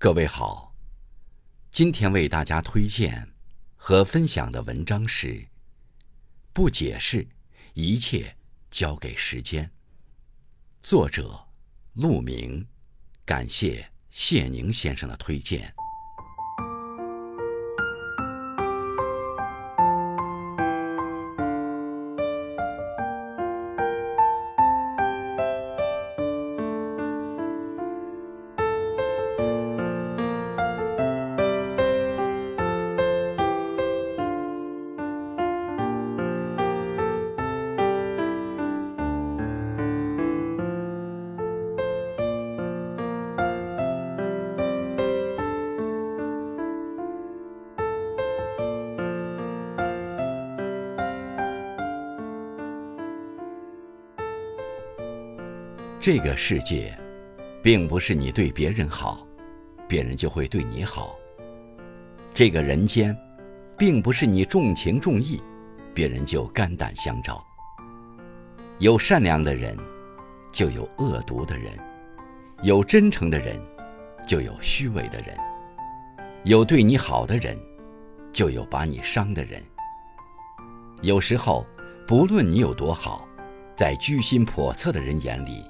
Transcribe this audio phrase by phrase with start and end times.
[0.00, 0.76] 各位好，
[1.72, 3.30] 今天为大家推荐
[3.74, 5.26] 和分享的文章是
[6.52, 7.26] 《不解释，
[7.74, 8.36] 一切
[8.70, 9.64] 交给时间》。
[10.80, 11.48] 作者
[11.94, 12.64] 陆明，
[13.24, 15.74] 感谢谢宁先生的推荐。
[56.10, 56.98] 这个世界，
[57.62, 59.26] 并不是你对别人好，
[59.86, 61.14] 别人就会对你好。
[62.32, 63.14] 这个人间，
[63.76, 65.38] 并不是你重情重义，
[65.92, 67.44] 别人就肝胆相照。
[68.78, 69.76] 有善良的人，
[70.50, 71.74] 就有恶毒的人；
[72.62, 73.60] 有真诚的人，
[74.26, 75.36] 就有虚伪的人；
[76.42, 77.54] 有对你好的人，
[78.32, 79.62] 就有把你伤的人。
[81.02, 81.66] 有时候，
[82.06, 83.28] 不论你有多好，
[83.76, 85.62] 在居心叵测的人眼里，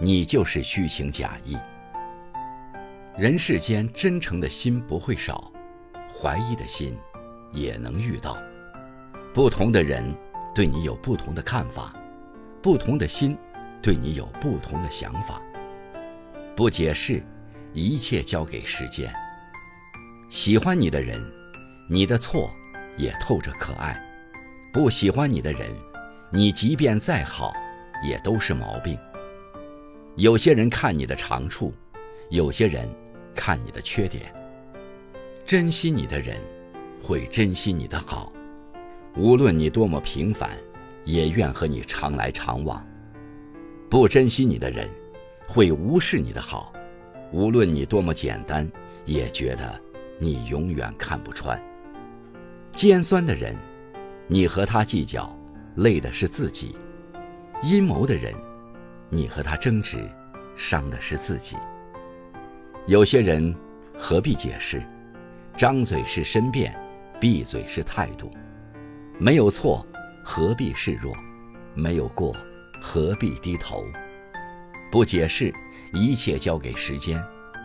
[0.00, 1.56] 你就是虚情假意。
[3.16, 5.52] 人世间真诚的心不会少，
[6.12, 6.96] 怀疑的心
[7.52, 8.36] 也能遇到。
[9.32, 10.04] 不同的人
[10.54, 11.94] 对你有不同的看法，
[12.60, 13.36] 不同的心
[13.80, 15.40] 对你有不同的想法。
[16.56, 17.24] 不解释，
[17.72, 19.12] 一切交给时间。
[20.28, 21.20] 喜欢你的人，
[21.88, 22.52] 你的错
[22.96, 23.94] 也透着可爱；
[24.72, 25.68] 不喜欢你的人，
[26.32, 27.52] 你即便再好，
[28.04, 28.98] 也都是毛病。
[30.16, 31.74] 有些人看你的长处，
[32.30, 32.88] 有些人
[33.34, 34.32] 看你的缺点。
[35.44, 36.36] 珍惜你的人，
[37.02, 38.32] 会珍惜你的好，
[39.16, 40.50] 无论你多么平凡，
[41.04, 42.86] 也愿和你常来常往。
[43.90, 44.88] 不珍惜你的人，
[45.48, 46.72] 会无视你的好，
[47.32, 48.70] 无论你多么简单，
[49.04, 49.80] 也觉得
[50.20, 51.60] 你永远看不穿。
[52.70, 53.56] 尖酸的人，
[54.28, 55.36] 你和他计较，
[55.74, 56.76] 累的是自己；
[57.64, 58.32] 阴谋的人。
[59.10, 60.08] 你和他争执，
[60.56, 61.56] 伤的是自己。
[62.86, 63.54] 有些人
[63.98, 64.82] 何必解释？
[65.56, 66.74] 张嘴是申辩，
[67.20, 68.30] 闭嘴是态度。
[69.18, 69.86] 没有错，
[70.24, 71.14] 何必示弱？
[71.74, 72.34] 没有过，
[72.82, 73.84] 何必低头？
[74.90, 75.54] 不解释，
[75.92, 77.22] 一切交给时间。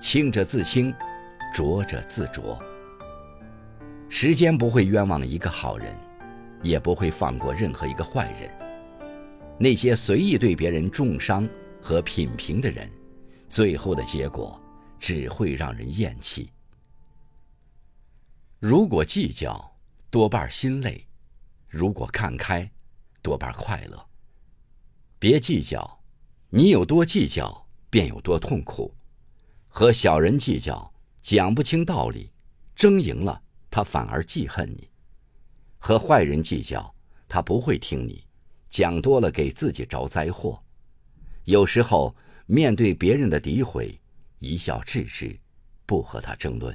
[0.00, 0.94] 清者自清，
[1.54, 2.58] 浊者自浊。
[4.08, 5.94] 时间不会冤枉一个好人，
[6.62, 8.50] 也不会放过任何一个坏人。
[9.62, 11.46] 那些随意对别人重伤
[11.82, 12.90] 和品评的人，
[13.46, 14.58] 最后的结果
[14.98, 16.50] 只会让人厌弃。
[18.58, 19.70] 如果计较，
[20.08, 21.06] 多半心累；
[21.68, 22.70] 如果看开，
[23.20, 24.02] 多半快乐。
[25.18, 26.02] 别计较，
[26.48, 28.94] 你有多计较，便有多痛苦。
[29.68, 32.32] 和小人计较，讲不清道理，
[32.74, 34.88] 争赢了他反而记恨你；
[35.78, 36.94] 和坏人计较，
[37.28, 38.24] 他不会听你。
[38.70, 40.62] 讲多了给自己招灾祸，
[41.44, 42.14] 有时候
[42.46, 43.92] 面对别人的诋毁，
[44.38, 45.36] 一笑置之，
[45.84, 46.74] 不和他争论。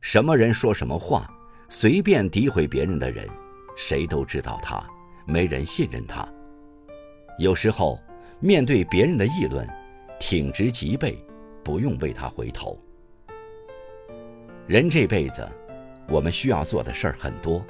[0.00, 1.30] 什么人说什么话，
[1.68, 3.28] 随便诋毁别人的人，
[3.76, 4.82] 谁都知道他，
[5.26, 6.26] 没人信任他。
[7.38, 8.00] 有时候
[8.40, 9.68] 面对别人的议论，
[10.18, 11.22] 挺直脊背，
[11.62, 12.80] 不用为他回头。
[14.66, 15.46] 人这辈子，
[16.08, 17.62] 我们需要做的事儿很多。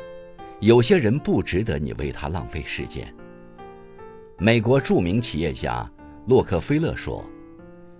[0.60, 3.12] 有些人不值得你为他浪费时间。
[4.38, 5.90] 美国著名企业家
[6.26, 7.24] 洛克菲勒说：“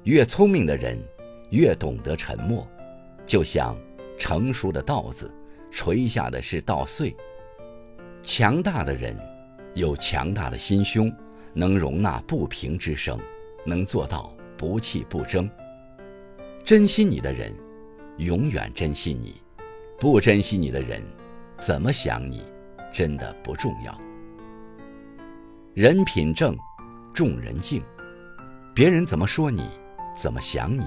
[0.05, 0.99] 越聪明的人，
[1.51, 2.67] 越懂得沉默，
[3.27, 3.77] 就像
[4.19, 5.31] 成熟的稻子，
[5.71, 7.15] 垂下的是稻穗。
[8.23, 9.17] 强大的人，
[9.75, 11.13] 有强大的心胸，
[11.53, 13.21] 能容纳不平之声，
[13.65, 15.49] 能做到不弃不争。
[16.65, 17.53] 珍惜你的人，
[18.17, 19.33] 永远珍惜你；
[19.99, 21.03] 不珍惜你的人。”
[21.59, 22.43] 怎么想你，
[22.93, 23.99] 真的不重要。
[25.75, 26.57] 人品正，
[27.15, 27.83] 众人敬。
[28.75, 29.67] 别人怎么说你，
[30.15, 30.85] 怎么想你，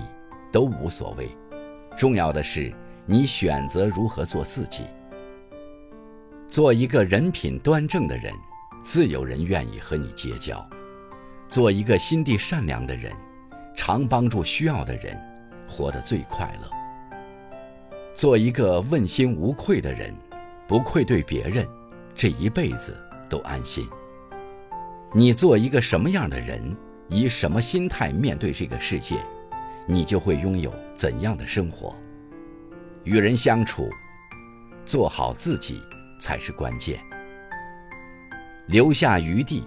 [0.51, 1.27] 都无所谓。
[1.97, 2.71] 重要的是
[3.05, 4.83] 你选择如何做自己。
[6.47, 8.33] 做一个人品端正的人，
[8.83, 10.63] 自有人愿意和你结交；
[11.47, 13.11] 做一个心地善良的人，
[13.75, 15.19] 常帮助需要的人，
[15.67, 16.69] 活得最快乐。
[18.13, 20.13] 做一个问心无愧的人。
[20.69, 21.67] 不愧对别人，
[22.13, 22.95] 这一辈子
[23.27, 23.89] 都安心。
[25.11, 26.77] 你做一个什么样的人，
[27.07, 29.15] 以什么心态面对这个世界，
[29.87, 31.95] 你就会拥有怎样的生活？
[33.03, 33.89] 与人相处，
[34.85, 35.81] 做好自己
[36.21, 36.99] 才是关键。
[38.67, 39.63] 留下余地，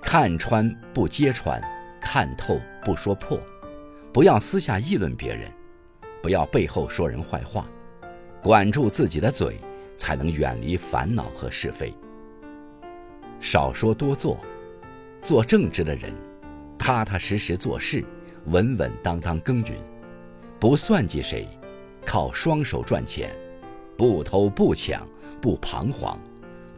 [0.00, 1.62] 看穿不揭穿，
[2.00, 3.38] 看透不说破。
[4.10, 5.52] 不要私下议论别人，
[6.22, 7.66] 不要背后说人坏话，
[8.42, 9.60] 管住自己的嘴，
[10.00, 11.92] 才能远离烦恼和是非。
[13.38, 14.38] 少说多做，
[15.20, 16.10] 做正直的人，
[16.78, 18.02] 踏踏实实做事，
[18.46, 19.76] 稳稳当当耕耘，
[20.58, 21.46] 不算计谁，
[22.06, 23.30] 靠双手赚钱，
[23.94, 25.06] 不偷不抢
[25.38, 26.18] 不彷徨，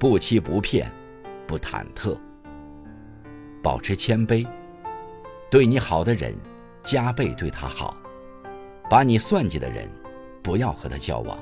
[0.00, 0.90] 不欺不骗
[1.46, 2.18] 不忐忑，
[3.62, 4.44] 保持谦卑，
[5.48, 6.34] 对你好的人。
[6.82, 7.96] 加倍对他好，
[8.90, 9.88] 把你算计的人，
[10.42, 11.38] 不要和他交往。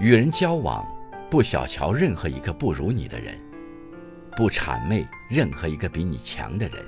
[0.00, 0.82] 与人交往，
[1.28, 3.38] 不小瞧任何一个不如你的人，
[4.34, 6.82] 不谄媚任何一个比你强的人。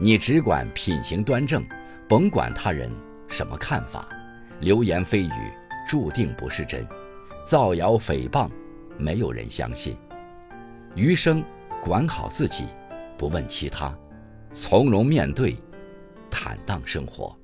[0.00, 1.64] 你只管品行端正，
[2.08, 2.90] 甭管他人
[3.28, 4.08] 什么看法，
[4.58, 5.52] 流言蜚语
[5.88, 6.84] 注定不是真，
[7.44, 8.50] 造谣诽谤
[8.96, 9.96] 没有人相信。
[10.96, 11.40] 余生
[11.84, 12.64] 管好自己，
[13.16, 13.96] 不问其他，
[14.52, 15.56] 从容面对。
[16.30, 17.36] 坦荡生活。